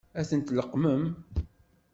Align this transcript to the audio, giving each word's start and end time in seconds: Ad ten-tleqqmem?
Ad 0.19 0.25
ten-tleqqmem? 0.29 1.03